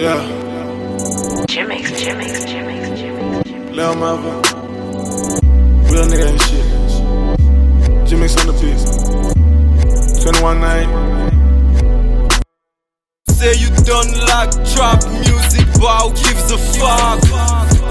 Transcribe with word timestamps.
Yeah, 0.00 0.22
Jimmix, 1.48 1.90
Jimmix, 1.98 2.46
Jimmix, 2.46 2.94
Jimmix, 2.94 3.42
Jimmix. 3.42 3.74
Lil 3.74 3.96
Marvin. 3.96 4.30
Real 5.90 6.06
nigga 6.06 6.30
ain't 6.30 6.40
shit. 6.40 6.66
Jimmix 8.06 8.38
on 8.38 8.46
the 8.46 8.52
beats. 8.62 10.22
21 10.22 10.60
night. 10.60 10.86
Say 13.30 13.54
you 13.58 13.70
don't 13.82 14.14
like 14.30 14.54
trap 14.70 15.02
music, 15.26 15.66
but 15.82 15.98
who 15.98 16.10
gives 16.14 16.46
a 16.52 16.58
fuck? 16.78 17.18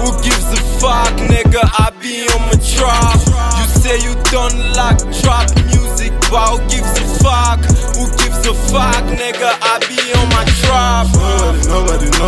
Who 0.00 0.08
gives 0.24 0.48
a 0.48 0.56
fuck, 0.80 1.12
nigga? 1.28 1.60
I 1.60 1.92
be 2.00 2.24
on 2.32 2.40
my 2.48 2.56
trap. 2.64 3.20
You 3.60 3.66
say 3.84 4.00
you 4.00 4.14
don't 4.32 4.56
like 4.72 4.96
trap 5.20 5.52
music, 5.76 6.12
but 6.30 6.56
who 6.56 6.58
gives 6.72 6.88
a 6.88 7.04
fuck? 7.20 7.60
Who 8.00 8.08
gives 8.16 8.46
a 8.48 8.54
fuck, 8.72 9.04
nigga? 9.12 9.52
I 9.60 9.78
be 9.84 10.00
on 10.18 10.28
my 10.30 10.44
trap. 10.64 10.97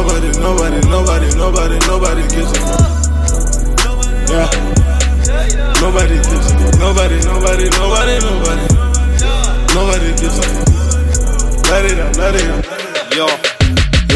Nobody, 0.01 0.29
nobody, 0.41 0.81
nobody, 0.89 1.29
nobody, 1.37 1.79
nobody, 1.87 2.23
gives 2.35 2.51
a 2.53 2.61
fuck. 2.65 2.89
Yeah. 4.31 4.49
Nobody 5.79 6.15
gives 6.17 6.51
a 6.51 6.57
fuck. 6.57 6.79
Nobody, 6.81 7.19
nobody, 7.29 7.69
nobody, 7.77 8.17
nobody. 8.25 8.65
Nobody 9.75 10.09
gives 10.17 10.39
a 10.39 10.43
fuck. 10.43 11.71
Let 11.71 11.85
it 11.85 11.99
out, 12.01 12.17
let 12.17 12.35
it 12.35 12.49
out. 12.49 13.15
Yo, 13.15 13.27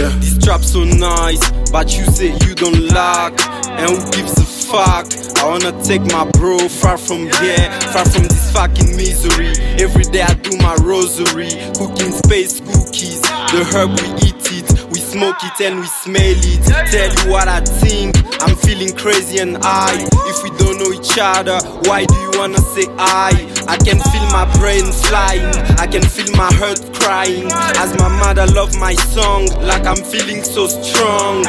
Yeah. 0.01 0.09
this 0.21 0.39
trap 0.43 0.63
so 0.65 0.85
nice, 0.85 1.51
but 1.71 1.95
you 1.95 2.07
say 2.07 2.29
you 2.47 2.55
don't 2.55 2.89
like. 2.89 3.39
And 3.69 3.91
who 3.91 4.11
gives 4.13 4.39
a 4.39 4.45
fuck? 4.47 5.05
I 5.37 5.47
wanna 5.47 5.73
take 5.85 6.01
my 6.11 6.25
bro 6.31 6.67
far 6.67 6.97
from 6.97 7.29
here, 7.43 7.69
far 7.93 8.07
from 8.09 8.23
this 8.23 8.51
fucking 8.53 8.97
misery. 8.97 9.53
Every 9.79 10.05
day 10.05 10.23
I 10.23 10.33
do 10.33 10.57
my 10.57 10.75
rosary, 10.77 11.51
cooking 11.77 12.13
space 12.13 12.61
cookies. 12.61 13.21
The 13.53 13.63
herb 13.71 13.91
we 14.01 14.09
eat 14.27 14.35
it, 14.51 14.74
smoke 15.15 15.45
it 15.45 15.61
and 15.63 15.79
we 15.79 15.87
smell 15.87 16.19
it. 16.43 16.63
Tell 16.91 17.07
you 17.07 17.31
what 17.31 17.47
I 17.47 17.61
think, 17.61 18.19
I'm 18.43 18.57
feeling 18.57 18.91
crazy 18.97 19.39
and 19.39 19.63
high. 19.63 20.03
If 20.27 20.43
we 20.43 20.51
don't 20.59 20.75
know 20.83 20.91
each 20.91 21.15
other, 21.23 21.63
why 21.87 22.05
do 22.05 22.15
you 22.19 22.33
wanna 22.35 22.59
say 22.75 22.91
I? 22.99 23.31
I 23.71 23.77
can 23.79 24.03
feel 24.11 24.27
my 24.35 24.43
brain 24.59 24.83
flying, 25.07 25.55
I 25.79 25.87
can 25.87 26.03
feel 26.03 26.27
my 26.35 26.51
heart 26.59 26.83
crying. 26.99 27.47
As 27.79 27.95
my 28.03 28.11
mother 28.11 28.47
love 28.59 28.75
my 28.75 28.95
song, 29.15 29.47
like 29.63 29.87
I'm 29.87 30.03
feeling 30.03 30.43
so 30.43 30.67
strong. 30.67 31.47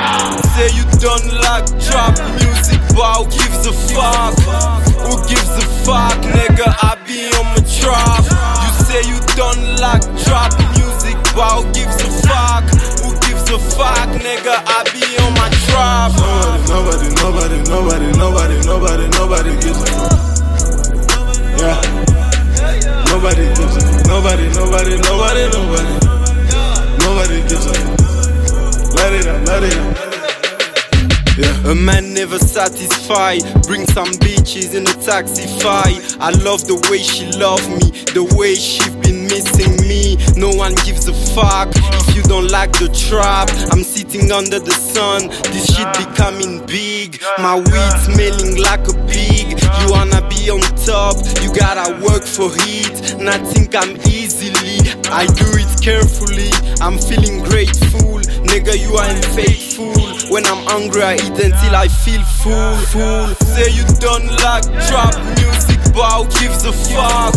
Say 0.54 0.70
you 0.78 0.86
don't 1.02 1.26
like 1.42 1.66
trap 1.82 2.14
music, 2.38 2.78
but 2.94 3.18
who 3.18 3.26
gives 3.34 3.66
a 3.66 3.74
fuck? 3.74 4.38
Who 5.10 5.18
gives 5.26 5.50
a 5.58 5.66
fuck, 5.82 6.14
nigga? 6.22 6.70
I 6.70 7.02
be 7.02 7.34
on 7.34 7.50
my 7.50 7.62
trap. 7.66 8.30
You 8.62 8.70
say 8.86 9.02
you 9.10 9.18
don't 9.34 9.82
like 9.82 10.06
trap 10.22 10.54
music, 10.78 11.18
but 11.34 11.50
who 11.58 11.66
gives 11.74 11.98
a 12.06 12.10
fuck? 12.30 12.66
Who 13.02 13.25
a 13.50 13.60
fuck, 13.60 14.10
nigga? 14.22 14.56
I 14.66 14.84
be 14.94 15.04
on 15.24 15.34
my. 15.34 15.56
Nobody, 15.76 17.10
nobody, 17.16 17.58
nobody, 17.70 18.12
nobody, 18.18 18.58
nobody, 18.68 19.08
nobody 19.08 19.08
nobody 19.10 19.52
gives 19.60 19.82
a 19.82 19.86
fuck. 19.86 20.12
Yeah. 21.60 21.82
Nobody 23.12 23.46
gives 23.56 23.76
a 23.76 23.82
fuck. 23.82 24.08
Nobody, 24.08 24.48
nobody, 24.54 24.96
nobody, 25.02 25.44
nobody. 25.52 25.94
Nobody 27.04 27.42
gives 27.50 27.66
a 27.66 27.74
fuck. 27.74 28.96
Let 28.96 29.14
it 29.14 29.28
out, 29.28 29.48
let 29.48 29.64
it 29.64 29.78
out. 29.78 29.95
A 31.66 31.74
man 31.74 32.14
never 32.14 32.38
satisfied. 32.38 33.42
Bring 33.66 33.88
some 33.88 34.12
bitches 34.22 34.76
in 34.76 34.84
a 34.84 34.94
taxi 35.02 35.48
fight. 35.60 36.16
I 36.20 36.30
love 36.46 36.68
the 36.68 36.78
way 36.92 37.00
she 37.00 37.26
love 37.40 37.66
me, 37.70 37.90
the 38.14 38.24
way 38.38 38.54
she 38.54 38.86
been 39.02 39.24
missing 39.26 39.74
me. 39.88 40.18
No 40.38 40.54
one 40.54 40.76
gives 40.86 41.08
a 41.08 41.14
fuck 41.34 41.70
if 41.74 42.16
you 42.16 42.22
don't 42.24 42.52
like 42.52 42.72
the 42.74 42.90
trap. 42.94 43.50
I'm 43.74 43.84
sitting 43.84 44.32
under 44.32 44.60
the 44.60 44.78
sun. 44.78 45.28
This 45.50 45.74
shit 45.74 45.90
becoming 45.98 46.64
big. 46.68 47.20
My 47.40 47.56
weed 47.58 47.94
smelling 48.06 48.62
like 48.62 48.86
a 48.86 48.94
pig. 49.10 49.58
You 49.82 49.90
wanna 49.90 50.22
be 50.30 50.50
on 50.54 50.62
top, 50.86 51.18
you 51.42 51.50
gotta 51.50 51.98
work 52.06 52.24
for 52.24 52.54
it. 52.70 53.18
And 53.18 53.28
I 53.28 53.40
think 53.42 53.74
I'm 53.74 53.98
easily. 54.06 54.86
I 55.10 55.26
do 55.26 55.50
it 55.58 55.74
carefully. 55.82 56.54
I'm 56.78 57.00
feeling 57.00 57.42
grateful. 57.42 58.22
Nigga, 58.56 58.80
you 58.80 58.96
are 58.96 59.12
faithful. 59.36 59.92
When 60.32 60.46
I'm 60.46 60.64
angry, 60.80 61.04
I 61.04 61.16
eat 61.16 61.36
until 61.44 61.76
I 61.76 61.90
feel 61.90 62.24
full. 62.40 62.72
Full. 62.88 63.36
Say 63.52 63.68
you 63.76 63.84
don't 64.00 64.32
like 64.48 64.64
trap 64.88 65.12
music, 65.44 65.76
but 65.92 66.08
who 66.16 66.24
gives 66.40 66.64
a 66.64 66.72
fuck? 66.72 67.36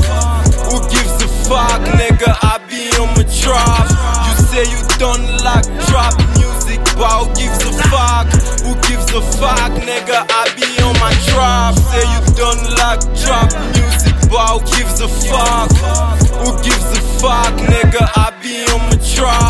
Who 0.70 0.78
gives 0.86 1.18
a 1.18 1.26
fuck, 1.42 1.82
nigga? 1.98 2.38
I 2.38 2.62
be 2.70 2.94
on 3.02 3.10
my 3.18 3.26
trap. 3.34 3.90
You 4.30 4.34
say 4.46 4.62
you 4.70 4.78
don't 5.02 5.26
like 5.42 5.66
trap 5.90 6.14
music, 6.38 6.78
but 6.94 7.10
who 7.10 7.26
gives 7.34 7.66
a 7.66 7.72
fuck? 7.90 8.30
Who 8.62 8.78
gives 8.86 9.10
a 9.10 9.18
fuck, 9.42 9.74
nigga? 9.82 10.22
I 10.22 10.46
be 10.54 10.70
on 10.86 10.94
my 11.02 11.10
trap. 11.34 11.74
Say 11.90 12.06
you 12.14 12.22
don't 12.38 12.62
like 12.78 13.02
trap 13.18 13.50
music, 13.74 14.14
but 14.30 14.54
who 14.54 14.62
gives 14.70 15.02
a 15.02 15.10
fuck? 15.10 15.66
Who 16.46 16.54
gives 16.62 16.86
a 16.94 17.02
fuck, 17.18 17.58
nigga? 17.66 18.06
I 18.06 18.30
be 18.38 18.70
on 18.70 18.86
my 18.86 18.96
trap. 19.02 19.47